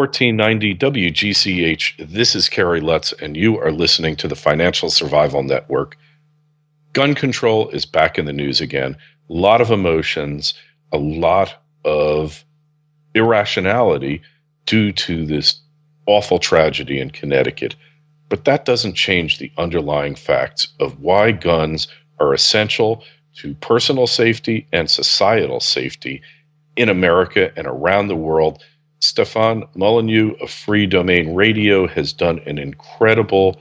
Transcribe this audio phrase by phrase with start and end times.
[0.00, 2.08] 1490 WGCH.
[2.10, 5.98] This is Kerry Lutz, and you are listening to the Financial Survival Network.
[6.94, 8.96] Gun control is back in the news again.
[9.28, 10.54] A lot of emotions,
[10.90, 12.46] a lot of
[13.14, 14.22] irrationality
[14.64, 15.60] due to this
[16.06, 17.76] awful tragedy in Connecticut.
[18.30, 21.88] But that doesn't change the underlying facts of why guns
[22.20, 23.04] are essential
[23.34, 26.22] to personal safety and societal safety
[26.76, 28.64] in America and around the world
[29.00, 33.58] Stefan Molyneux of Freedomain Radio has done an incredible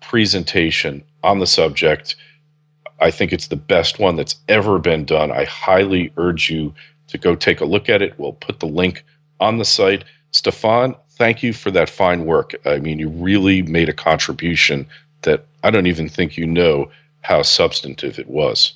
[0.00, 2.16] presentation on the subject.
[3.00, 5.30] I think it's the best one that's ever been done.
[5.32, 6.74] I highly urge you
[7.08, 8.18] to go take a look at it.
[8.18, 9.04] We'll put the link
[9.38, 10.04] on the site.
[10.30, 12.54] Stefan, thank you for that fine work.
[12.64, 14.86] I mean, you really made a contribution
[15.22, 18.72] that I don't even think you know how substantive it was.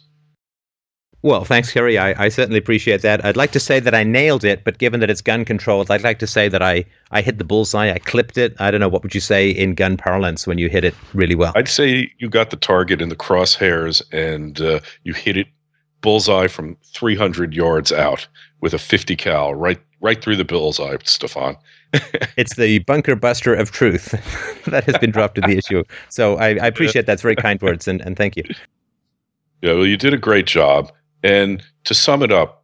[1.25, 1.97] Well, thanks, Kerry.
[1.97, 3.25] I, I, certainly appreciate that.
[3.25, 6.05] I'd like to say that I nailed it, but given that it's gun controlled, I'd
[6.05, 7.91] like to say that I, I hit the bullseye.
[7.91, 8.55] I clipped it.
[8.61, 8.91] I don't know.
[8.91, 11.55] What would you say in gun parlance when you hit it really well?
[11.57, 15.47] I'd say you got the target in the crosshairs and uh, you hit it
[16.03, 18.29] bullseye from 300 yards out
[18.61, 21.57] with a 50 cal right right through the bullseye, Stefan.
[22.37, 24.11] it's the bunker buster of truth
[24.67, 25.85] that has been dropped to the issue.
[26.11, 28.45] So I, I appreciate that's very kind words and, and thank you.
[29.63, 30.93] Yeah, well, you did a great job.
[31.25, 32.63] And to sum it up,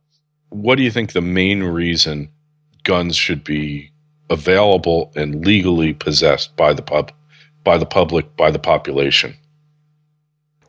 [0.50, 2.28] what do you think the main reason
[2.84, 3.90] guns should be
[4.28, 7.10] available and legally possessed by the pub,
[7.64, 9.34] by the public, by the population?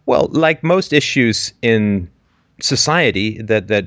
[0.06, 2.10] Well, like most issues in
[2.62, 3.86] society that that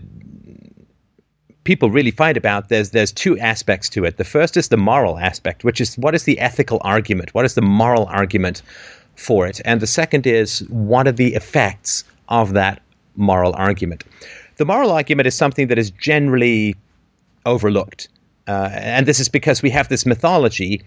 [1.64, 4.18] people really fight about, there's there's two aspects to it.
[4.18, 7.32] The first is the moral aspect, which is what is the ethical argument?
[7.34, 8.62] What is the moral argument
[9.16, 9.60] for it?
[9.64, 12.80] And the second is what are the effects of that
[13.16, 14.04] moral argument.
[14.56, 16.76] The moral argument is something that is generally
[17.46, 18.08] overlooked.
[18.46, 20.82] Uh, and this is because we have this mythology,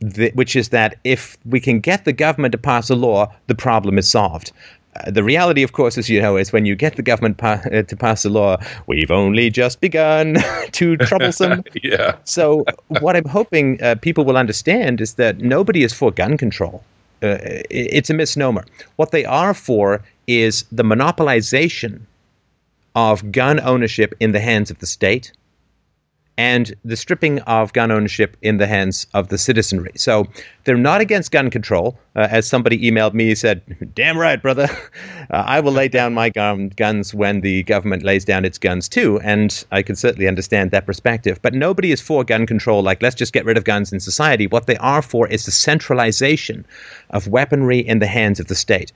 [0.00, 3.54] that, which is that if we can get the government to pass a law, the
[3.54, 4.52] problem is solved.
[4.96, 7.62] Uh, the reality, of course, as you know, is when you get the government pa-
[7.72, 8.56] uh, to pass a law,
[8.86, 10.36] we've only just begun.
[10.72, 11.62] Too troublesome.
[11.82, 12.16] yeah.
[12.24, 12.64] so,
[13.00, 16.82] what I'm hoping uh, people will understand is that nobody is for gun control.
[17.22, 18.64] It's a misnomer.
[18.96, 22.00] What they are for is the monopolization
[22.94, 25.32] of gun ownership in the hands of the state
[26.38, 29.92] and the stripping of gun ownership in the hands of the citizenry.
[29.96, 30.26] So
[30.64, 31.98] they're not against gun control.
[32.14, 33.62] Uh, as somebody emailed me, he said,
[33.94, 34.68] Damn right, brother.
[35.28, 38.88] Uh, I will lay down my gun- guns when the government lays down its guns
[38.88, 39.18] too.
[39.24, 41.40] And I can certainly understand that perspective.
[41.42, 44.46] But nobody is for gun control, like, let's just get rid of guns in society.
[44.46, 46.64] What they are for is the centralization
[47.10, 48.92] of weaponry in the hands of the state.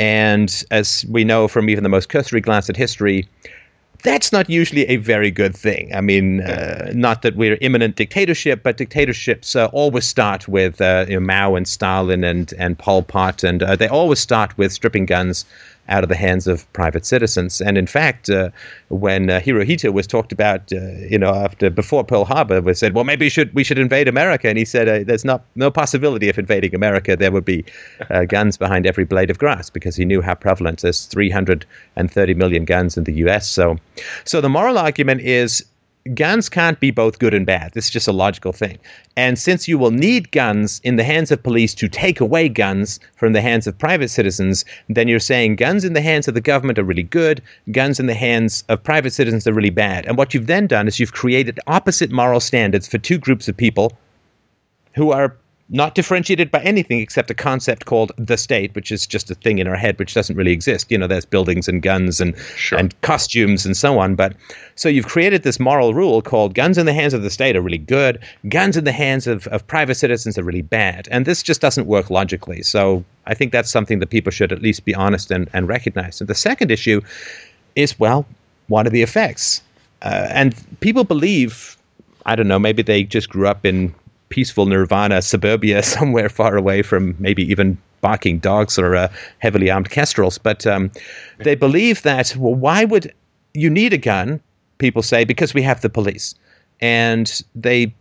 [0.00, 3.28] And as we know from even the most cursory glance at history,
[4.02, 5.94] that's not usually a very good thing.
[5.94, 11.04] I mean, uh, not that we're imminent dictatorship, but dictatorships uh, always start with uh,
[11.06, 14.72] you know, Mao and Stalin and and Pol Pot, and uh, they always start with
[14.72, 15.44] stripping guns
[15.90, 17.60] out of the hands of private citizens.
[17.60, 18.50] And in fact, uh,
[18.88, 20.80] when uh, Hirohito was talked about, uh,
[21.10, 24.08] you know, after before Pearl Harbor, was said, well, maybe we should we should invade
[24.08, 27.16] America, and he said, uh, there's not no possibility of invading America.
[27.16, 27.64] There would be
[28.08, 32.64] uh, guns behind every blade of grass because he knew how prevalent there's 330 million
[32.64, 33.48] guns in the U.S.
[33.48, 33.76] So,
[34.24, 35.64] so the moral argument is
[36.14, 37.72] guns can't be both good and bad.
[37.72, 38.78] This is just a logical thing.
[39.16, 43.00] And since you will need guns in the hands of police to take away guns
[43.16, 46.40] from the hands of private citizens, then you're saying guns in the hands of the
[46.40, 50.06] government are really good, guns in the hands of private citizens are really bad.
[50.06, 53.56] And what you've then done is you've created opposite moral standards for two groups of
[53.56, 53.92] people
[54.94, 55.36] who are
[55.70, 59.58] not differentiated by anything except a concept called the state, which is just a thing
[59.58, 60.90] in our head which doesn't really exist.
[60.90, 62.78] You know, there's buildings and guns and sure.
[62.78, 64.16] and costumes and so on.
[64.16, 64.34] But
[64.74, 67.60] so you've created this moral rule called guns in the hands of the state are
[67.60, 71.06] really good, guns in the hands of, of private citizens are really bad.
[71.10, 72.62] And this just doesn't work logically.
[72.62, 76.20] So I think that's something that people should at least be honest and, and recognize.
[76.20, 77.00] And the second issue
[77.76, 78.26] is well,
[78.66, 79.62] what are the effects?
[80.02, 81.76] Uh, and people believe
[82.26, 83.94] I don't know, maybe they just grew up in
[84.30, 89.90] peaceful nirvana suburbia somewhere far away from maybe even barking dogs or uh, heavily armed
[89.90, 90.38] kestrels.
[90.38, 90.90] But um,
[91.38, 93.12] they believe that, well, why would
[93.54, 94.40] you need a gun?
[94.78, 96.34] People say, because we have the police.
[96.80, 97.94] And they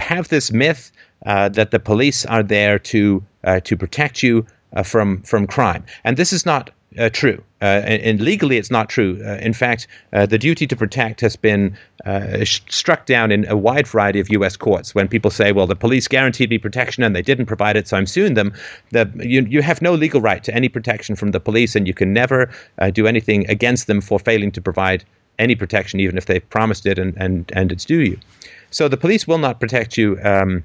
[0.00, 0.90] have this myth
[1.24, 4.44] uh, that the police are there to uh, to protect you
[4.82, 7.42] from from crime, and this is not uh, true.
[7.62, 9.20] Uh, and, and, legally, it's not true.
[9.24, 13.48] Uh, in fact, uh, the duty to protect has been uh, sh- struck down in
[13.48, 14.56] a wide variety of U.S.
[14.56, 14.94] courts.
[14.94, 17.96] When people say, "Well, the police guaranteed me protection and they didn't provide it, so
[17.96, 18.52] I'm suing them,"
[18.90, 21.94] the, you you have no legal right to any protection from the police, and you
[21.94, 25.04] can never uh, do anything against them for failing to provide
[25.38, 28.18] any protection, even if they've promised it and and and it's due you.
[28.70, 30.18] So the police will not protect you.
[30.22, 30.64] Um,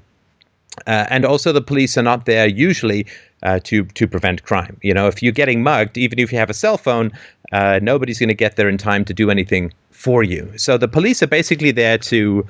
[0.86, 3.06] uh, and also, the police are not there usually
[3.42, 4.78] uh, to to prevent crime.
[4.82, 7.12] You know, if you're getting mugged, even if you have a cell phone,
[7.52, 10.50] uh, nobody's going to get there in time to do anything for you.
[10.56, 12.46] So the police are basically there to,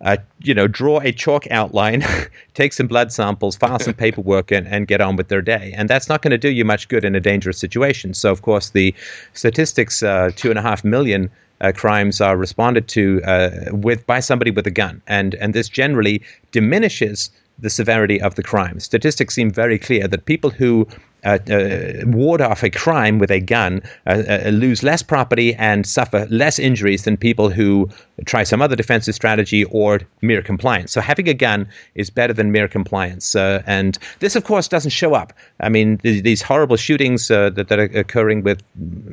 [0.00, 2.04] uh, you know, draw a chalk outline,
[2.54, 5.72] take some blood samples, file some paperwork, and, and get on with their day.
[5.76, 8.14] And that's not going to do you much good in a dangerous situation.
[8.14, 8.94] So of course, the
[9.34, 11.30] statistics: uh, two and a half million.
[11.60, 15.68] Uh, crimes are responded to uh, with by somebody with a gun, and and this
[15.68, 16.22] generally
[16.52, 18.78] diminishes the severity of the crime.
[18.80, 20.86] Statistics seem very clear that people who
[21.24, 25.84] uh, uh, ward off a crime with a gun uh, uh, lose less property and
[25.84, 27.88] suffer less injuries than people who
[28.24, 30.92] try some other defensive strategy or mere compliance.
[30.92, 33.34] So having a gun is better than mere compliance.
[33.34, 35.32] Uh, and this, of course, doesn't show up.
[35.60, 38.62] I mean, th- these horrible shootings uh, that, that, are occurring with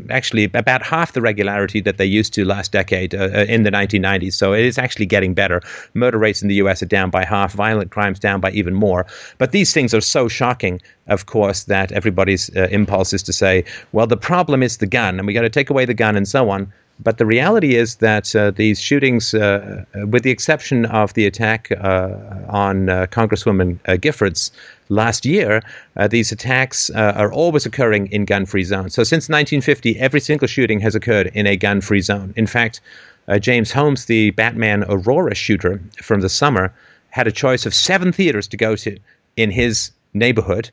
[0.09, 4.33] actually about half the regularity that they used to last decade in the 1990s.
[4.33, 5.61] So it is actually getting better.
[5.93, 6.83] Murder rates in the U.S.
[6.83, 9.05] are down by half, violent crimes down by even more.
[9.37, 13.63] But these things are so shocking, of course, that everybody's uh, impulse is to say,
[13.94, 16.27] well, the problem is the gun, and we got to take away the gun and
[16.27, 16.71] so on.
[17.00, 21.69] But the reality is that uh, these shootings, uh, with the exception of the attack
[21.71, 22.15] uh,
[22.47, 24.51] on uh, Congresswoman uh, Giffords
[24.88, 25.62] last year,
[26.09, 28.94] these attacks are always occurring in gun free zones.
[28.94, 32.33] So since 1950, every single shooting has occurred in a gun free zone.
[32.38, 32.81] In fact,
[33.39, 36.71] James Holmes, the Batman Aurora shooter from the summer,
[37.09, 38.98] had a choice of seven theaters to go to
[39.36, 40.69] in his neighborhood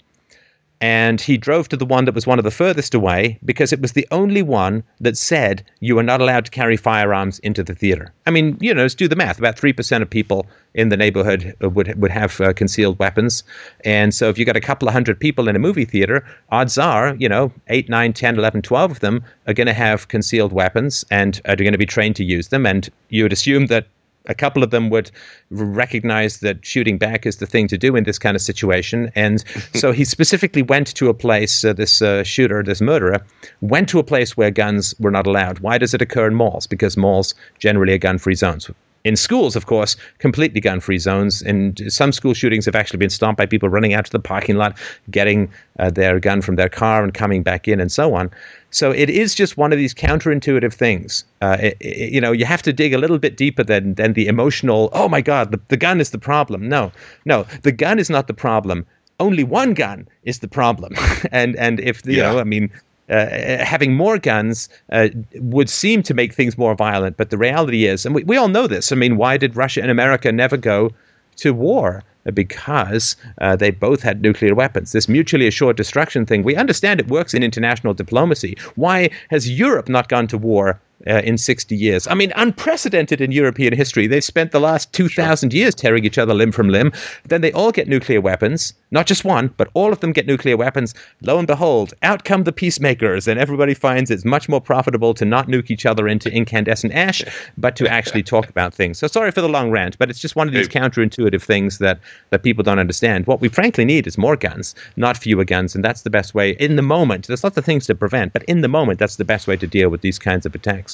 [0.82, 3.80] and he drove to the one that was one of the furthest away because it
[3.80, 7.72] was the only one that said you are not allowed to carry firearms into the
[7.72, 8.12] theater.
[8.26, 9.38] I mean, you know, let's do the math.
[9.38, 10.44] About 3% of people
[10.74, 13.44] in the neighborhood would would have uh, concealed weapons.
[13.84, 16.76] And so if you got a couple of hundred people in a movie theater, odds
[16.78, 20.52] are, you know, 8, 9, 10, 11, 12 of them are going to have concealed
[20.52, 22.66] weapons and are going to be trained to use them.
[22.66, 23.86] And you would assume that
[24.26, 25.10] a couple of them would
[25.50, 29.10] recognize that shooting back is the thing to do in this kind of situation.
[29.14, 29.42] And
[29.74, 33.24] so he specifically went to a place, uh, this uh, shooter, this murderer,
[33.60, 35.58] went to a place where guns were not allowed.
[35.60, 36.66] Why does it occur in malls?
[36.66, 38.70] Because malls generally are gun free zones.
[39.04, 41.42] In schools, of course, completely gun free zones.
[41.42, 44.56] And some school shootings have actually been stopped by people running out to the parking
[44.56, 44.78] lot,
[45.10, 48.30] getting uh, their gun from their car and coming back in, and so on.
[48.72, 51.24] So it is just one of these counterintuitive things.
[51.42, 54.14] Uh, it, it, you know, you have to dig a little bit deeper than than
[54.14, 54.88] the emotional.
[54.92, 56.68] Oh my God, the, the gun is the problem.
[56.68, 56.90] No,
[57.26, 58.86] no, the gun is not the problem.
[59.20, 60.94] Only one gun is the problem.
[61.32, 62.32] and and if you yeah.
[62.32, 62.70] know, I mean.
[63.10, 67.84] Uh, having more guns uh, would seem to make things more violent, but the reality
[67.84, 68.90] is, and we, we all know this.
[68.90, 70.88] I mean, why did Russia and America never go
[71.36, 72.02] to war?
[72.34, 74.92] Because uh, they both had nuclear weapons.
[74.92, 78.56] This mutually assured destruction thing, we understand it works in international diplomacy.
[78.74, 82.06] Why has Europe not gone to war uh, in 60 years.
[82.06, 84.06] I mean, unprecedented in European history.
[84.06, 86.92] They've spent the last 2,000 years tearing each other limb from limb.
[87.28, 88.74] Then they all get nuclear weapons.
[88.90, 90.94] Not just one, but all of them get nuclear weapons.
[91.22, 95.24] Lo and behold, out come the peacemakers, and everybody finds it's much more profitable to
[95.24, 97.22] not nuke each other into incandescent ash,
[97.56, 98.98] but to actually talk about things.
[98.98, 102.00] So sorry for the long rant, but it's just one of these counterintuitive things that,
[102.30, 103.26] that people don't understand.
[103.26, 106.50] What we frankly need is more guns, not fewer guns, and that's the best way
[106.50, 107.26] in the moment.
[107.26, 109.66] There's lots of things to prevent, but in the moment, that's the best way to
[109.66, 110.91] deal with these kinds of attacks.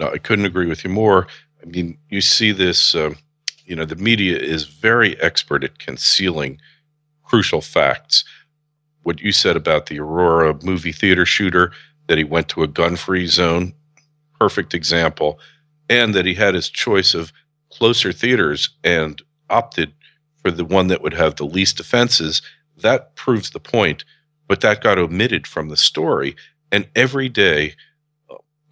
[0.00, 1.26] No, I couldn't agree with you more.
[1.62, 3.12] I mean, you see this, uh,
[3.66, 6.58] you know, the media is very expert at concealing
[7.22, 8.24] crucial facts.
[9.02, 11.72] What you said about the Aurora movie theater shooter,
[12.06, 13.74] that he went to a gun free zone,
[14.38, 15.38] perfect example,
[15.90, 17.30] and that he had his choice of
[17.70, 19.92] closer theaters and opted
[20.42, 22.40] for the one that would have the least offenses.
[22.78, 24.06] That proves the point,
[24.48, 26.34] but that got omitted from the story.
[26.72, 27.74] And every day,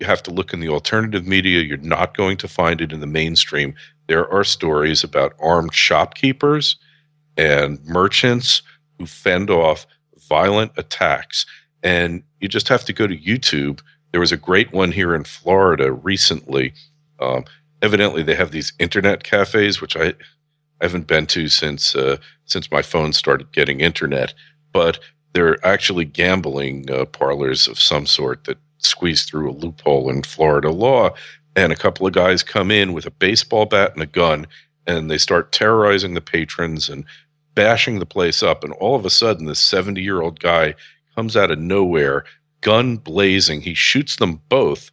[0.00, 1.62] you have to look in the alternative media.
[1.62, 3.74] You're not going to find it in the mainstream.
[4.06, 6.76] There are stories about armed shopkeepers
[7.36, 8.62] and merchants
[8.98, 9.86] who fend off
[10.28, 11.46] violent attacks.
[11.82, 13.80] And you just have to go to YouTube.
[14.12, 16.72] There was a great one here in Florida recently.
[17.20, 17.44] Um,
[17.82, 20.14] evidently, they have these internet cafes, which I,
[20.80, 24.34] haven't been to since uh, since my phone started getting internet.
[24.72, 25.00] But
[25.32, 30.70] they're actually gambling uh, parlors of some sort that squeeze through a loophole in Florida
[30.70, 31.10] law.
[31.56, 34.46] And a couple of guys come in with a baseball bat and a gun,
[34.86, 37.04] and they start terrorizing the patrons and
[37.54, 38.62] bashing the place up.
[38.62, 40.74] And all of a sudden, this 70 year old guy
[41.14, 42.24] comes out of nowhere,
[42.60, 43.60] gun blazing.
[43.60, 44.90] He shoots them both.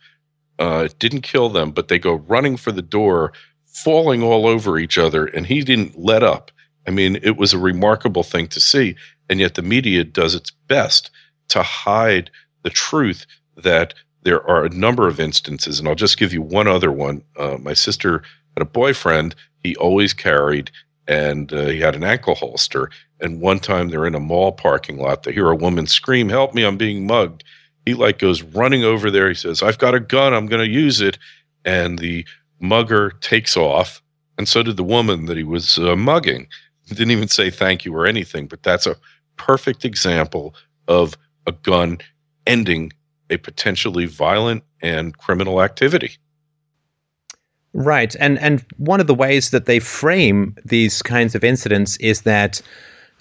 [0.58, 3.34] Uh, didn't kill them, but they go running for the door,
[3.66, 6.50] falling all over each other, and he didn't let up.
[6.88, 8.96] I mean, it was a remarkable thing to see.
[9.30, 11.10] And yet the media does its best
[11.50, 12.30] to hide
[12.64, 13.26] the truth
[13.58, 13.94] that
[14.24, 17.24] there are a number of instances, and I'll just give you one other one.
[17.38, 18.24] Uh, my sister
[18.56, 20.72] had a boyfriend he always carried,
[21.08, 22.90] and uh, he had an ankle holster.
[23.20, 25.24] And one time they're in a mall parking lot.
[25.24, 26.64] They hear a woman scream, "Help me!
[26.64, 27.44] I'm being mugged."
[27.86, 29.28] He like goes running over there.
[29.28, 30.34] He says, "I've got a gun.
[30.34, 31.18] I'm going to use it."
[31.64, 32.26] And the
[32.60, 34.02] mugger takes off,
[34.38, 36.48] and so did the woman that he was uh, mugging.
[36.88, 38.48] Didn't even say thank you or anything.
[38.48, 38.96] But that's a
[39.38, 40.54] perfect example
[40.88, 41.98] of a gun
[42.46, 42.92] ending
[43.30, 46.18] a potentially violent and criminal activity.
[47.74, 48.16] Right.
[48.20, 52.62] And and one of the ways that they frame these kinds of incidents is that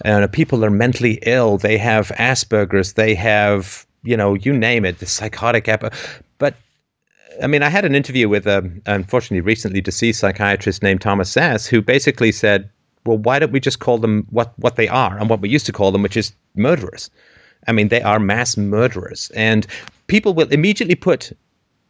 [0.05, 4.99] uh, people are mentally ill, they have Asperger's, they have, you know, you name it,
[4.99, 5.93] the psychotic ep-
[6.37, 6.55] but
[7.43, 11.67] I mean, I had an interview with a unfortunately recently deceased psychiatrist named Thomas Szasz
[11.67, 12.69] who basically said,
[13.05, 15.65] "Well, why don't we just call them what what they are and what we used
[15.65, 17.09] to call them, which is murderers?"
[17.67, 19.67] I mean, they are mass murderers, and
[20.07, 21.31] people will immediately put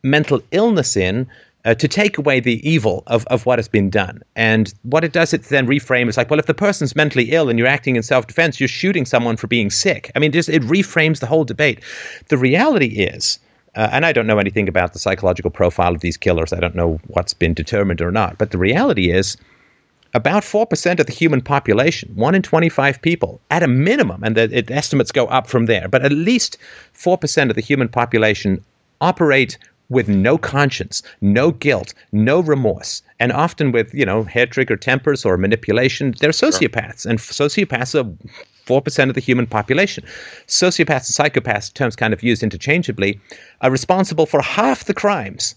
[0.03, 1.27] mental illness in
[1.65, 4.21] uh, to take away the evil of, of what has been done.
[4.35, 7.49] And what it does, it then reframes It's like, well, if the person's mentally ill
[7.49, 10.11] and you're acting in self defense, you're shooting someone for being sick.
[10.15, 11.83] I mean, just, it reframes the whole debate.
[12.27, 13.39] The reality is,
[13.75, 16.75] uh, and I don't know anything about the psychological profile of these killers, I don't
[16.75, 19.35] know what's been determined or not, but the reality is,
[20.15, 24.43] about 4% of the human population, 1 in 25 people, at a minimum, and the
[24.57, 26.57] it, estimates go up from there, but at least
[26.93, 28.63] 4% of the human population
[29.01, 29.57] operate
[29.89, 35.25] with no conscience, no guilt, no remorse, and often with, you know, hair trigger tempers
[35.25, 36.15] or manipulation.
[36.19, 37.09] They're sociopaths, sure.
[37.09, 38.09] and sociopaths are
[38.65, 40.05] 4% of the human population.
[40.47, 43.19] Sociopaths and psychopaths, terms kind of used interchangeably,
[43.59, 45.55] are responsible for half the crimes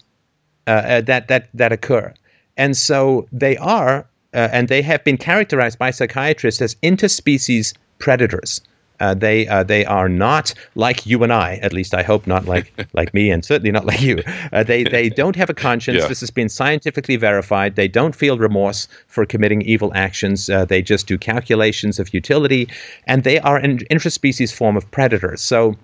[0.67, 2.13] uh, uh, that, that, that occur.
[2.57, 4.05] And so they are
[4.35, 8.61] uh, and they have been characterized by psychiatrists as interspecies predators.
[9.01, 11.57] Uh, they uh, they are not like you and I.
[11.57, 14.23] At least I hope not like like me, and certainly not like you.
[14.53, 16.03] Uh, they they don't have a conscience.
[16.03, 16.09] Yeah.
[16.09, 17.77] This has been scientifically verified.
[17.77, 20.51] They don't feel remorse for committing evil actions.
[20.51, 22.69] Uh, they just do calculations of utility,
[23.07, 25.41] and they are an interspecies form of predators.
[25.41, 25.77] So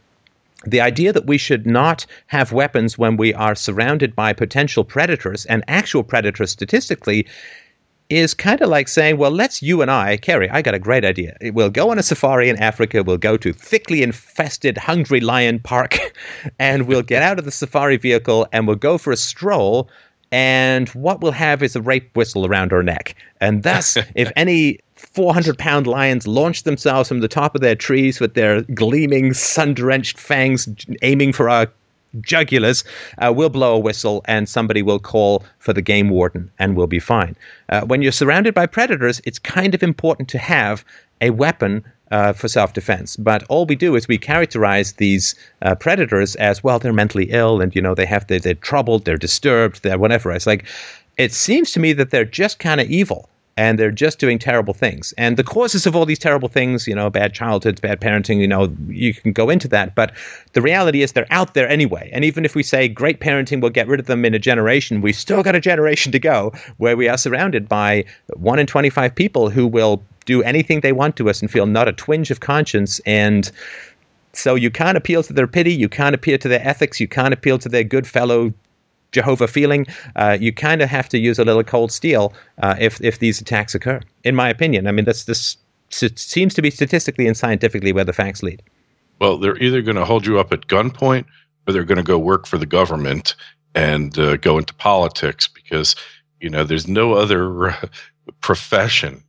[0.67, 5.45] the idea that we should not have weapons when we are surrounded by potential predators
[5.47, 7.27] and actual predators statistically
[8.11, 11.05] is kind of like saying, well, let's you and I, Kerry, I got a great
[11.05, 11.37] idea.
[11.43, 13.03] We'll go on a safari in Africa.
[13.03, 15.99] We'll go to thickly infested Hungry Lion Park
[16.59, 19.89] and we'll get out of the safari vehicle and we'll go for a stroll.
[20.33, 23.15] And what we'll have is a rape whistle around our neck.
[23.41, 28.21] And thus, if any 400 pound lions launch themselves from the top of their trees
[28.21, 30.69] with their gleaming, sun drenched fangs
[31.03, 31.69] aiming for our
[32.21, 32.85] jugulars,
[33.19, 36.87] uh, we'll blow a whistle and somebody will call for the game warden and we'll
[36.87, 37.37] be fine.
[37.69, 40.85] Uh, when you're surrounded by predators, it's kind of important to have
[41.21, 43.17] a weapon uh, for self defense.
[43.17, 47.61] But all we do is we characterize these uh, predators as well, they're mentally ill
[47.61, 50.31] and, you know, they have, they're, they're troubled, they're disturbed, they're whatever.
[50.33, 50.67] It's like,
[51.17, 54.75] it seems to me that they're just kind of evil and they're just doing terrible
[54.75, 55.15] things.
[55.17, 58.49] And the causes of all these terrible things, you know, bad childhoods, bad parenting, you
[58.49, 59.95] know, you can go into that.
[59.95, 60.13] But
[60.53, 62.11] the reality is they're out there anyway.
[62.13, 65.01] And even if we say great parenting will get rid of them in a generation,
[65.01, 69.15] we've still got a generation to go where we are surrounded by one in 25
[69.15, 72.41] people who will do anything they want to us and feel not a twinge of
[72.41, 73.01] conscience.
[73.07, 73.51] And
[74.33, 77.33] so you can't appeal to their pity, you can't appeal to their ethics, you can't
[77.33, 78.53] appeal to their good fellow
[79.15, 83.01] Jehovah feeling, uh, you kind of have to use a little cold steel uh, if
[83.01, 84.01] if these attacks occur.
[84.25, 85.57] In my opinion, I mean this this
[85.91, 88.63] seems to be statistically and scientifically where the facts lead.
[89.21, 91.25] Well, they're either going to hold you up at gunpoint
[91.67, 93.37] or they're going to go work for the government
[93.75, 95.97] and uh, go into politics because
[96.41, 97.87] you know there's no other uh,
[98.41, 99.23] profession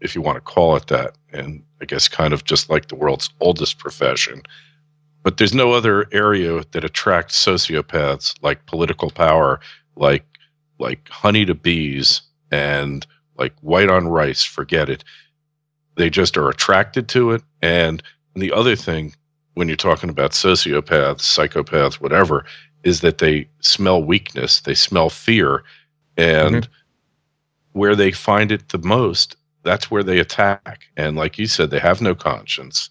[0.00, 2.96] if you want to call it that and i guess kind of just like the
[2.96, 4.42] world's oldest profession
[5.22, 9.60] but there's no other area that attracts sociopaths like political power,
[9.96, 10.24] like
[10.78, 13.06] like honey to bees and
[13.38, 14.42] like white on rice.
[14.42, 15.04] Forget it.
[15.96, 17.42] They just are attracted to it.
[17.60, 18.02] And
[18.34, 19.14] the other thing,
[19.54, 22.44] when you're talking about sociopaths, psychopaths, whatever,
[22.82, 25.62] is that they smell weakness, they smell fear,
[26.16, 26.70] and mm-hmm.
[27.78, 30.84] where they find it the most, that's where they attack.
[30.96, 32.90] And like you said, they have no conscience,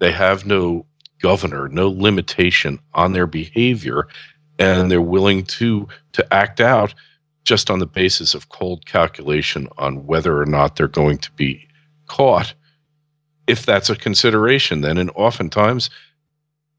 [0.00, 0.86] they have no
[1.20, 4.08] governor, no limitation on their behavior,
[4.58, 6.94] and they're willing to to act out
[7.44, 11.66] just on the basis of cold calculation on whether or not they're going to be
[12.06, 12.52] caught.
[13.46, 15.88] If that's a consideration, then and oftentimes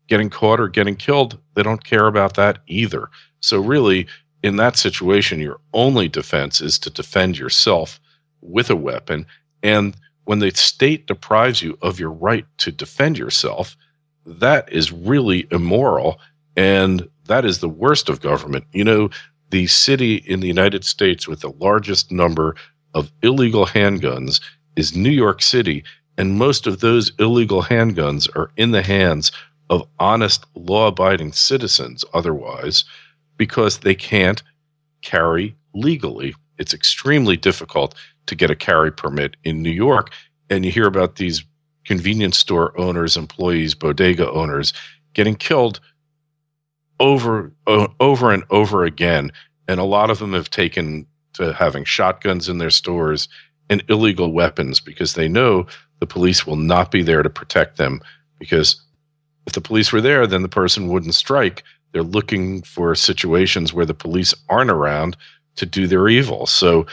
[0.07, 3.09] getting caught or getting killed, they don't care about that either.
[3.39, 4.07] So really,
[4.43, 7.99] in that situation, your only defense is to defend yourself
[8.41, 9.25] with a weapon.
[9.63, 13.75] And when the state deprives you of your right to defend yourself,
[14.39, 16.19] that is really immoral
[16.55, 18.65] and that is the worst of government.
[18.73, 19.09] You know,
[19.49, 22.55] the city in the United States with the largest number
[22.93, 24.41] of illegal handguns
[24.75, 25.83] is New York City,
[26.17, 29.31] and most of those illegal handguns are in the hands
[29.69, 32.83] of honest, law abiding citizens otherwise
[33.37, 34.43] because they can't
[35.01, 36.33] carry legally.
[36.57, 37.95] It's extremely difficult
[38.25, 40.11] to get a carry permit in New York.
[40.49, 41.43] And you hear about these
[41.89, 44.73] convenience store owners, employees, bodega owners
[45.15, 45.79] getting killed
[46.99, 49.31] over over and over again.
[49.67, 53.27] And a lot of them have taken to having shotguns in their stores
[53.71, 55.65] and illegal weapons because they know
[55.99, 58.01] the police will not be there to protect them
[58.37, 58.79] because
[59.47, 61.63] if the police were there then the person wouldn't strike.
[61.91, 65.17] They're looking for situations where the police aren't around
[65.55, 66.45] to do their evil.
[66.45, 66.85] So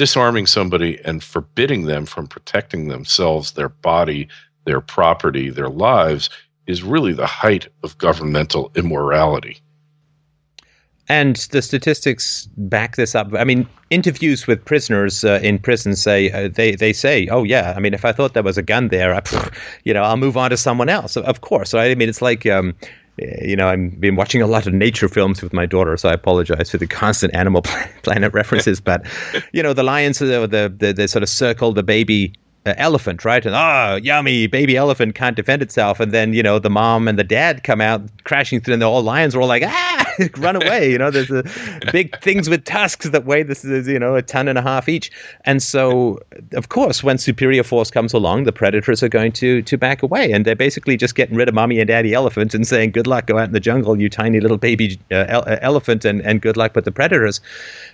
[0.00, 4.26] disarming somebody and forbidding them from protecting themselves their body
[4.64, 6.30] their property their lives
[6.66, 9.60] is really the height of governmental immorality
[11.10, 13.28] and the statistics back this up.
[13.34, 17.74] I mean, interviews with prisoners uh, in prison say uh, they they say, "Oh yeah,
[17.76, 19.20] I mean, if I thought there was a gun there, I,
[19.84, 21.90] you know, I'll move on to someone else." Of course, right?
[21.90, 22.46] I mean, it's like.
[22.46, 22.74] Um,
[23.42, 26.12] you know, I've been watching a lot of nature films with my daughter, so I
[26.12, 27.62] apologize for the constant Animal
[28.02, 28.80] Planet references.
[28.90, 29.06] But
[29.52, 32.32] you know, the lions, uh, the the, the sort of circle the baby
[32.66, 33.44] uh, elephant, right?
[33.44, 36.00] And ah, oh, yummy, baby elephant can't defend itself.
[36.00, 38.86] And then you know the mom and the dad come out crashing through, and the
[38.86, 39.89] all lions are all like, ah,
[40.36, 40.90] run away.
[40.90, 41.44] You know, there's a,
[41.92, 44.88] big things with tusks that weigh this is you know a ton and a half
[44.88, 45.10] each.
[45.44, 46.20] And so,
[46.52, 50.32] of course, when superior force comes along, the predators are going to to back away,
[50.32, 53.26] and they're basically just getting rid of mommy and daddy elephant and saying, good luck,
[53.26, 56.40] go out in the jungle, you tiny little baby uh, ele- uh, elephant, and and
[56.42, 57.40] good luck with the predators.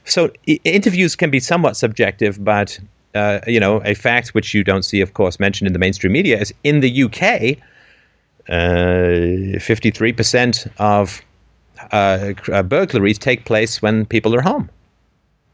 [0.04, 2.78] So I- interviews can be somewhat subjective, but
[3.16, 6.12] uh, you know, a fact which you don't see, of course, mentioned in the mainstream
[6.12, 7.56] media is in the UK,
[8.48, 11.22] uh, 53% of
[11.92, 14.70] uh, uh, burglaries take place when people are home.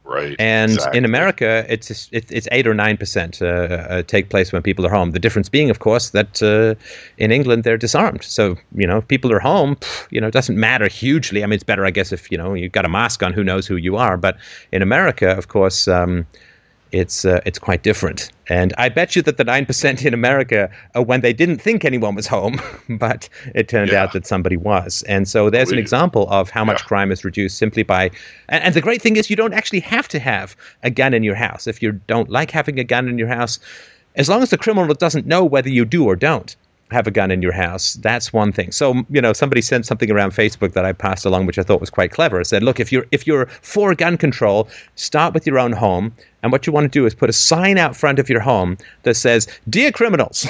[0.04, 0.36] Right.
[0.38, 0.98] And exactly.
[0.98, 4.90] in America, it's it's eight or nine percent uh, uh, take place when people are
[4.90, 5.12] home.
[5.12, 6.74] The difference being, of course, that uh,
[7.18, 8.24] in England they're disarmed.
[8.24, 9.76] So you know, if people are home,
[10.10, 11.42] you know, it doesn't matter hugely.
[11.42, 13.44] I mean, it's better, I guess, if you know you've got a mask on, who
[13.44, 14.16] knows who you are.
[14.16, 14.36] But
[14.72, 15.88] in America, of course.
[15.88, 16.26] Um,
[16.92, 18.30] it's uh, it's quite different.
[18.48, 21.84] And I bet you that the nine percent in America are when they didn't think
[21.84, 24.02] anyone was home, but it turned yeah.
[24.02, 25.02] out that somebody was.
[25.08, 26.86] And so there's an example of how much yeah.
[26.86, 28.10] crime is reduced simply by.
[28.48, 31.22] And, and the great thing is, you don't actually have to have a gun in
[31.22, 33.58] your house if you don't like having a gun in your house.
[34.14, 36.54] As long as the criminal doesn't know whether you do or don't
[36.92, 37.94] have a gun in your house.
[37.94, 38.70] That's one thing.
[38.70, 41.80] So, you know, somebody sent something around Facebook that I passed along, which I thought
[41.80, 42.40] was quite clever.
[42.40, 46.14] It said, look, if you're if you're for gun control, start with your own home.
[46.42, 48.76] And what you want to do is put a sign out front of your home
[49.04, 50.46] that says, Dear criminals,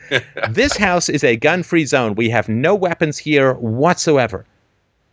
[0.50, 2.14] this house is a gun free zone.
[2.14, 4.44] We have no weapons here whatsoever.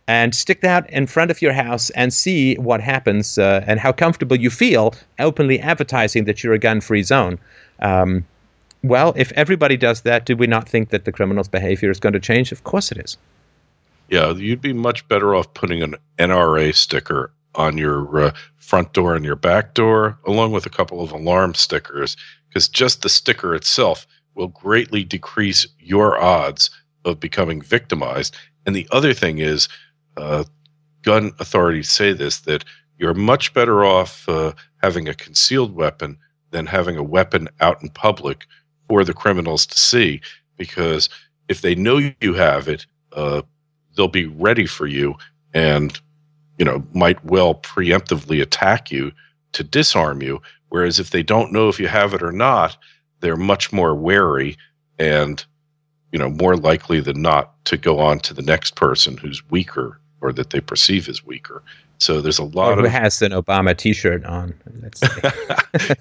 [0.06, 3.90] And stick that in front of your house and see what happens uh, and how
[3.92, 7.38] comfortable you feel openly advertising that you're a gun free zone.
[7.78, 8.26] Um,
[8.82, 12.12] well, if everybody does that, do we not think that the criminal's behavior is going
[12.12, 12.52] to change?
[12.52, 13.16] Of course it is.
[14.10, 19.14] Yeah, you'd be much better off putting an NRA sticker on your uh, front door
[19.14, 22.16] and your back door, along with a couple of alarm stickers,
[22.48, 26.70] because just the sticker itself will greatly decrease your odds
[27.04, 28.34] of becoming victimized.
[28.66, 29.68] And the other thing is,
[30.16, 30.44] uh,
[31.02, 32.64] gun authorities say this that
[32.98, 36.16] you're much better off uh, having a concealed weapon
[36.50, 38.46] than having a weapon out in public
[38.88, 40.20] for the criminals to see
[40.56, 41.08] because
[41.48, 43.42] if they know you have it, uh,
[43.96, 45.14] they'll be ready for you
[45.52, 46.00] and
[46.58, 49.12] you know might well preemptively attack you
[49.52, 50.40] to disarm you.
[50.68, 52.76] Whereas if they don't know if you have it or not,
[53.20, 54.56] they're much more wary
[54.98, 55.44] and
[56.12, 60.00] you know more likely than not to go on to the next person who's weaker
[60.20, 61.62] or that they perceive as weaker.
[61.98, 64.54] So there's a lot or who of has an Obama T-shirt on.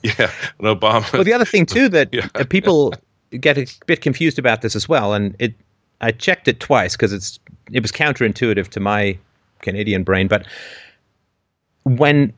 [0.04, 1.12] yeah, an Obama.
[1.14, 2.28] Well, the other thing too that yeah.
[2.50, 2.94] people
[3.32, 5.54] get a bit confused about this as well, and it
[6.02, 7.40] I checked it twice because it's
[7.72, 9.18] it was counterintuitive to my
[9.64, 10.46] Canadian brain, but
[11.84, 12.34] when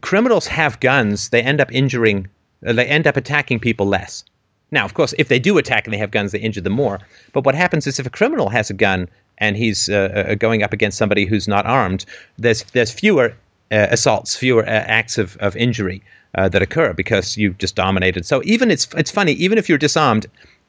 [0.00, 2.28] criminals have guns, they end up injuring,
[2.66, 4.24] uh, they end up attacking people less.
[4.70, 6.98] Now, of course, if they do attack and they have guns, they injure them more.
[7.32, 10.62] But what happens is if a criminal has a gun and he's uh, uh, going
[10.62, 12.06] up against somebody who's not armed,
[12.38, 13.34] there's there's fewer
[13.70, 16.02] uh, assaults, fewer uh, acts of, of injury
[16.36, 18.24] uh, that occur because you've just dominated.
[18.24, 20.26] So even it's it's funny, even if you're disarmed,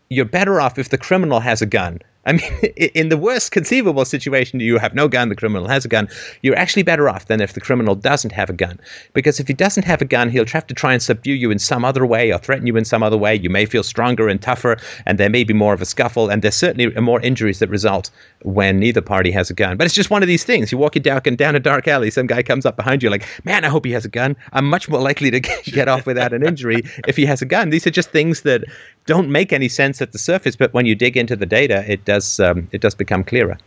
[0.10, 2.52] you're better off if the criminal has a gun I mean,
[2.96, 6.08] in the worst conceivable situation, you have no gun, the criminal has a gun.
[6.42, 8.80] You're actually better off than if the criminal doesn't have a gun.
[9.14, 11.60] Because if he doesn't have a gun, he'll have to try and subdue you in
[11.60, 13.36] some other way or threaten you in some other way.
[13.36, 16.42] You may feel stronger and tougher, and there may be more of a scuffle, and
[16.42, 18.10] there's certainly more injuries that result
[18.44, 19.78] when neither party has a gun.
[19.78, 20.72] But it's just one of these things.
[20.72, 23.66] You walk down, down a dark alley, some guy comes up behind you, like, man,
[23.66, 24.36] I hope he has a gun.
[24.54, 27.70] I'm much more likely to get off without an injury if he has a gun.
[27.70, 28.64] These are just things that
[29.06, 32.06] don't make any sense at the surface, but when you dig into the data, it
[32.06, 33.58] does um, it does become clearer.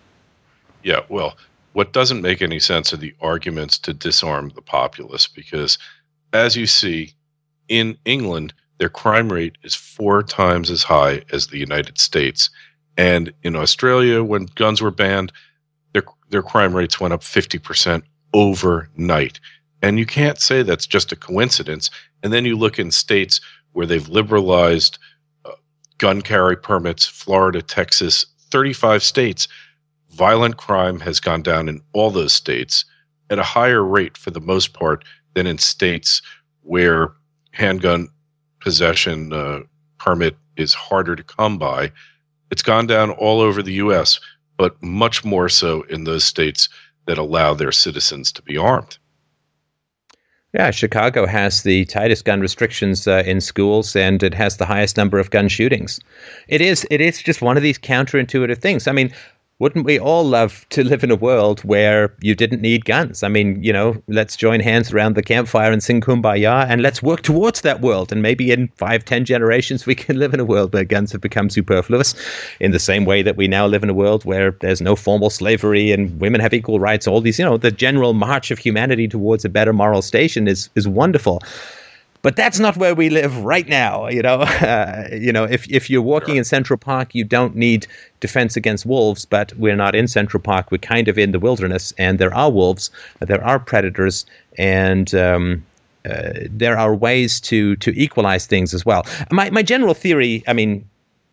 [0.82, 1.36] Yeah, well,
[1.72, 5.78] what doesn't make any sense are the arguments to disarm the populace because,
[6.32, 7.12] as you see,
[7.68, 12.50] in England, their crime rate is four times as high as the United States,
[12.96, 15.32] and in Australia, when guns were banned,
[15.92, 19.40] their their crime rates went up fifty percent overnight.
[19.82, 21.90] And you can't say that's just a coincidence.
[22.22, 23.40] And then you look in states
[23.72, 24.98] where they've liberalized
[25.98, 29.48] gun carry permits, Florida, Texas, 35 states.
[30.10, 32.84] Violent crime has gone down in all those states
[33.30, 35.04] at a higher rate for the most part
[35.34, 36.22] than in states
[36.62, 37.12] where
[37.52, 38.08] handgun
[38.60, 39.60] possession uh,
[39.98, 41.90] permit is harder to come by.
[42.50, 44.20] It's gone down all over the U.S.,
[44.56, 46.68] but much more so in those states
[47.06, 48.98] that allow their citizens to be armed.
[50.56, 54.96] Yeah, Chicago has the tightest gun restrictions uh, in schools, and it has the highest
[54.96, 56.00] number of gun shootings.
[56.48, 58.88] It is it is just one of these counterintuitive things.
[58.88, 59.12] I mean,
[59.58, 63.22] wouldn't we all love to live in a world where you didn't need guns?
[63.22, 67.02] I mean, you know, let's join hands around the campfire and sing kumbaya and let's
[67.02, 68.12] work towards that world.
[68.12, 71.22] And maybe in five, ten generations, we can live in a world where guns have
[71.22, 72.14] become superfluous
[72.60, 75.30] in the same way that we now live in a world where there's no formal
[75.30, 77.06] slavery and women have equal rights.
[77.06, 80.68] All these, you know, the general march of humanity towards a better moral station is,
[80.74, 81.40] is wonderful
[82.26, 84.08] but that's not where we live right now.
[84.08, 84.40] You know,
[84.72, 87.86] uh, you know, if if you're walking in Central Park, you don't need
[88.18, 89.24] defense against wolves.
[89.24, 90.72] But we're not in Central Park.
[90.72, 94.26] We're kind of in the wilderness, and there are wolves, there are predators,
[94.58, 95.64] and um,
[96.04, 99.06] uh, there are ways to to equalize things as well.
[99.30, 100.84] My my general theory, I mean,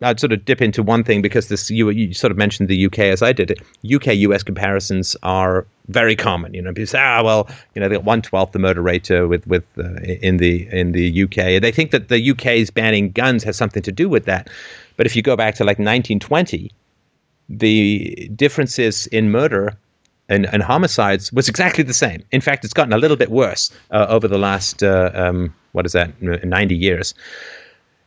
[0.02, 2.86] I'd sort of dip into one thing because this you, you sort of mentioned the
[2.86, 3.50] UK as I did.
[3.50, 3.60] It.
[3.94, 6.52] UK US comparisons are very common.
[6.54, 9.10] You know, people say, ah, well, you know, they got one twelfth the murder rate
[9.10, 11.60] uh, with with uh, in the in the UK.
[11.60, 14.48] They think that the UK's banning guns has something to do with that.
[14.96, 16.70] But if you go back to like 1920,
[17.48, 19.76] the differences in murder
[20.28, 22.22] and, and homicides was exactly the same.
[22.32, 25.86] In fact, it's gotten a little bit worse uh, over the last uh, um, what
[25.86, 27.14] is that 90 years.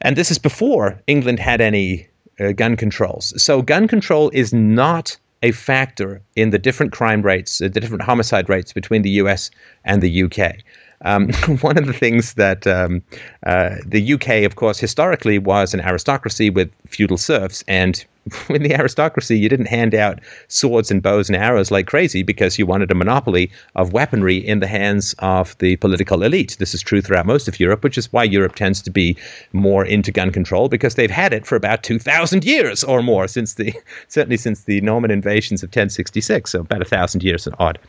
[0.01, 2.07] And this is before England had any
[2.39, 3.33] uh, gun controls.
[3.41, 8.03] So gun control is not a factor in the different crime rates, uh, the different
[8.03, 9.51] homicide rates between the US
[9.86, 10.57] and the UK.
[11.01, 11.31] Um,
[11.62, 13.03] one of the things that um,
[13.45, 18.03] uh, the UK, of course, historically was an aristocracy with feudal serfs, and
[18.49, 22.57] in the aristocracy, you didn't hand out swords and bows and arrows like crazy because
[22.57, 26.55] you wanted a monopoly of weaponry in the hands of the political elite.
[26.59, 29.17] This is true throughout most of Europe, which is why Europe tends to be
[29.53, 33.55] more into gun control because they've had it for about 2,000 years or more since
[33.55, 33.73] the
[34.07, 37.79] certainly since the Norman invasions of 1066, so about a thousand years and odd.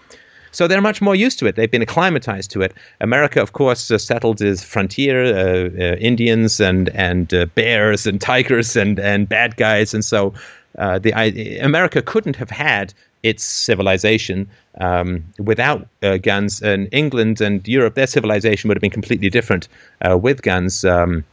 [0.53, 1.57] So they're much more used to it.
[1.57, 2.75] They've been acclimatized to it.
[3.01, 8.21] America, of course, uh, settled as frontier uh, uh, Indians and and uh, bears and
[8.21, 10.35] tigers and and bad guys, and so
[10.79, 11.25] uh, the I,
[11.63, 14.49] America couldn't have had its civilization
[14.81, 16.63] um, without uh, guns.
[16.63, 19.69] And England and Europe, their civilization would have been completely different
[20.05, 20.85] with guns.
[20.85, 21.25] Um,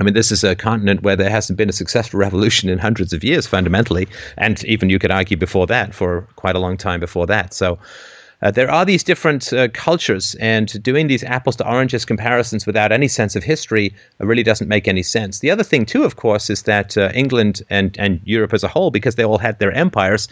[0.00, 3.12] I mean, this is a continent where there hasn't been a successful revolution in hundreds
[3.12, 6.98] of years, fundamentally, and even you could argue before that, for quite a long time
[6.98, 7.54] before that.
[7.54, 7.78] So,
[8.44, 12.92] uh, there are these different uh, cultures, and doing these apples to oranges comparisons without
[12.92, 15.40] any sense of history uh, really doesn't make any sense.
[15.40, 18.68] The other thing, too, of course, is that uh, England and, and Europe as a
[18.68, 20.28] whole, because they all had their empires,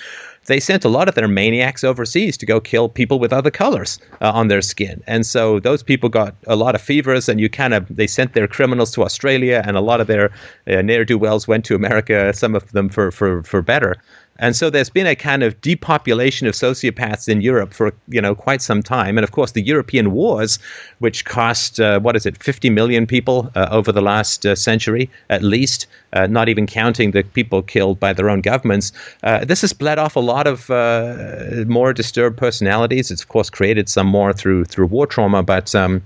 [0.47, 3.99] they sent a lot of their maniacs overseas to go kill people with other colors
[4.21, 5.03] uh, on their skin.
[5.07, 8.35] And so those people got a lot of fevers, and you kind of, they sent
[8.35, 10.31] their criminals to Australia, and a lot of their
[10.67, 13.97] uh, ne'er do wells went to America, some of them for, for, for better.
[14.39, 18.35] And so there's been a kind of depopulation of sociopaths in Europe for you know
[18.35, 19.19] quite some time.
[19.19, 20.59] And of course, the European wars,
[20.99, 25.11] which cost uh, what is it, 50 million people uh, over the last uh, century
[25.31, 28.93] at least, uh, not even counting the people killed by their own governments.
[29.23, 33.11] Uh, this has bled off a lot of uh, more disturbed personalities.
[33.11, 35.75] It's of course created some more through through war trauma, but.
[35.75, 36.03] Um,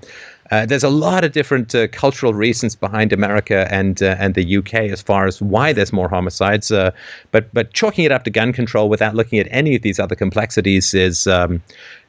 [0.51, 4.57] uh, there's a lot of different uh, cultural reasons behind America and uh, and the
[4.57, 6.71] UK as far as why there's more homicides.
[6.71, 6.91] Uh,
[7.33, 10.15] but but chalking it up to gun control without looking at any of these other
[10.15, 11.63] complexities is, um,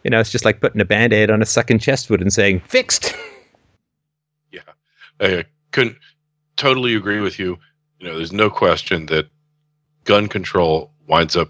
[0.04, 2.34] you know, it's just like putting a band aid on a sucking chest wound and
[2.34, 3.14] saying fixed.
[5.20, 5.98] Yeah, I couldn't
[6.56, 7.58] totally agree with you.
[8.00, 9.28] You know, there's no question that
[10.06, 11.50] gun control winds up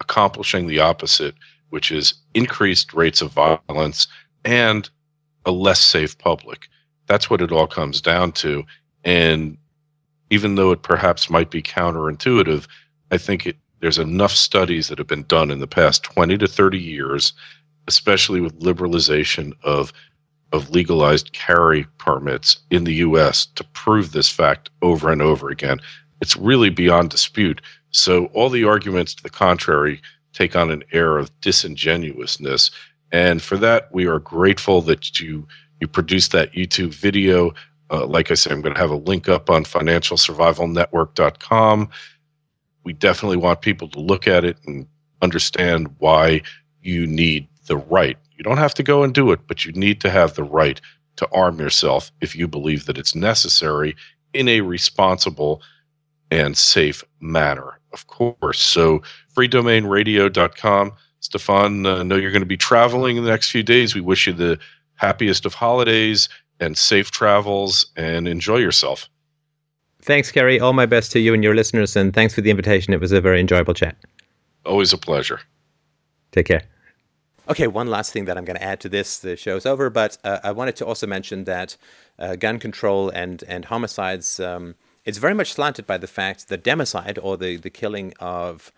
[0.00, 1.34] accomplishing the opposite,
[1.70, 4.06] which is increased rates of violence
[4.44, 4.88] and
[5.44, 6.68] a less safe public.
[7.06, 8.64] That's what it all comes down to.
[9.04, 9.56] And
[10.30, 12.66] even though it perhaps might be counterintuitive,
[13.10, 16.46] I think it, there's enough studies that have been done in the past 20 to
[16.46, 17.32] 30 years,
[17.88, 19.92] especially with liberalization of
[20.52, 25.78] of legalized carry permits in the US to prove this fact over and over again.
[26.20, 27.60] It's really beyond dispute.
[27.92, 30.00] So all the arguments to the contrary
[30.32, 32.70] take on an air of disingenuousness.
[33.12, 35.46] And for that, we are grateful that you
[35.80, 37.52] you produced that YouTube video.
[37.90, 41.88] Uh, like I said, I'm going to have a link up on financialsurvivalnetwork.com.
[42.84, 44.86] We definitely want people to look at it and
[45.22, 46.42] understand why
[46.82, 48.18] you need the right.
[48.36, 50.78] You don't have to go and do it, but you need to have the right
[51.16, 53.96] to arm yourself if you believe that it's necessary
[54.32, 55.62] in a responsible
[56.30, 58.60] and safe manner, of course.
[58.60, 59.02] So,
[59.34, 60.92] freedomainradio.com.
[61.20, 63.94] Stefan, I uh, know you're going to be traveling in the next few days.
[63.94, 64.58] We wish you the
[64.96, 66.28] happiest of holidays
[66.60, 69.08] and safe travels and enjoy yourself.
[70.02, 70.58] Thanks, Kerry.
[70.58, 72.94] All my best to you and your listeners, and thanks for the invitation.
[72.94, 73.96] It was a very enjoyable chat.
[74.64, 75.40] Always a pleasure.
[76.32, 76.62] Take care.
[77.48, 79.18] Okay, one last thing that I'm going to add to this.
[79.18, 81.76] The show's over, but uh, I wanted to also mention that
[82.18, 84.40] uh, gun control and and homicides.
[84.40, 88.72] Um, it's very much slanted by the fact that democide, or the the killing of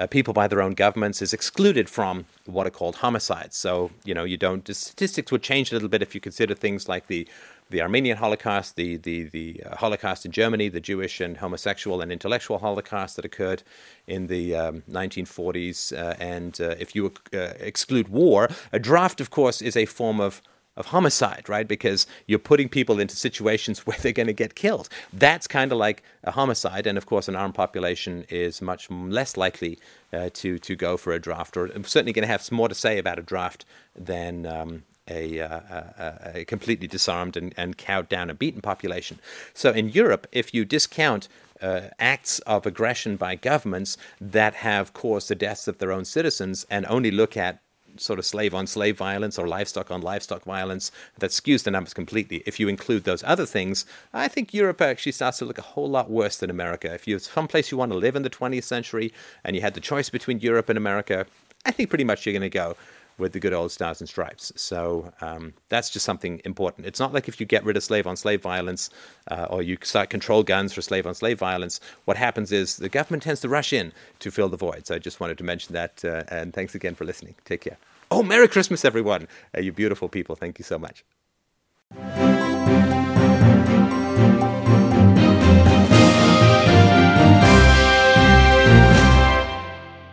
[0.00, 3.54] uh, people by their own governments is excluded from what are called homicides.
[3.54, 6.54] So, you know, you don't, the statistics would change a little bit if you consider
[6.54, 7.28] things like the,
[7.68, 12.10] the Armenian Holocaust, the, the, the uh, Holocaust in Germany, the Jewish and homosexual and
[12.10, 13.62] intellectual Holocaust that occurred
[14.06, 15.92] in the um, 1940s.
[15.92, 20.18] Uh, and uh, if you uh, exclude war, a draft, of course, is a form
[20.18, 20.40] of
[20.80, 21.68] of homicide, right?
[21.68, 24.88] Because you're putting people into situations where they're going to get killed.
[25.12, 29.36] That's kind of like a homicide, and of course, an armed population is much less
[29.36, 29.78] likely
[30.12, 32.98] uh, to to go for a draft, or certainly going to have more to say
[32.98, 33.64] about a draft
[33.94, 34.46] than.
[34.46, 39.18] Um, a, uh, a, a, completely disarmed and, and cowed down and beaten population.
[39.54, 41.26] So in Europe, if you discount
[41.60, 46.64] uh, acts of aggression by governments that have caused the deaths of their own citizens
[46.70, 47.60] and only look at
[47.96, 51.94] sort of slave on slave violence or livestock on livestock violence that skews the numbers
[51.94, 52.42] completely.
[52.46, 55.88] If you include those other things, I think Europe actually starts to look a whole
[55.88, 56.92] lot worse than America.
[56.92, 59.12] If you're someplace you want to live in the 20th century
[59.44, 61.26] and you had the choice between Europe and America,
[61.64, 62.76] I think pretty much you're going to go
[63.20, 64.52] with the good old stars and stripes.
[64.56, 66.86] So um, that's just something important.
[66.86, 68.90] It's not like if you get rid of slave on slave violence
[69.30, 72.88] uh, or you start control guns for slave on slave violence, what happens is the
[72.88, 74.86] government tends to rush in to fill the void.
[74.86, 76.04] So I just wanted to mention that.
[76.04, 77.34] Uh, and thanks again for listening.
[77.44, 77.76] Take care.
[78.10, 79.28] Oh, Merry Christmas, everyone.
[79.56, 80.34] Uh, you beautiful people.
[80.34, 81.04] Thank you so much.